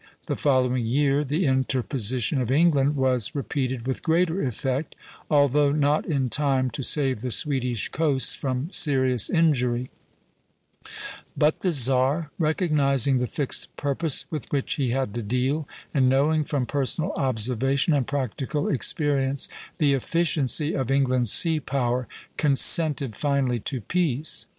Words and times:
The 0.25 0.35
following 0.35 0.83
year 0.87 1.23
the 1.23 1.45
interposition 1.45 2.41
of 2.41 2.49
England 2.49 2.95
was 2.95 3.35
repeated 3.35 3.85
with 3.85 4.01
greater 4.01 4.41
effect, 4.41 4.95
although 5.29 5.71
not 5.71 6.07
in 6.07 6.27
time 6.27 6.71
to 6.71 6.81
save 6.81 7.21
the 7.21 7.29
Swedish 7.29 7.89
coasts 7.89 8.33
from 8.33 8.71
serious 8.71 9.29
injury; 9.29 9.91
but 11.37 11.59
the 11.59 11.71
czar, 11.71 12.31
recognizing 12.39 13.19
the 13.19 13.27
fixed 13.27 13.77
purpose 13.77 14.25
with 14.31 14.51
which 14.51 14.73
he 14.77 14.89
had 14.89 15.13
to 15.13 15.21
deal, 15.21 15.67
and 15.93 16.09
knowing 16.09 16.45
from 16.45 16.65
personal 16.65 17.11
observation 17.11 17.93
and 17.93 18.07
practical 18.07 18.69
experience 18.69 19.49
the 19.77 19.93
efficiency 19.93 20.73
of 20.73 20.89
England's 20.89 21.31
sea 21.31 21.59
power, 21.59 22.07
consented 22.37 23.15
finally 23.15 23.59
to 23.59 23.81
peace. 23.81 24.47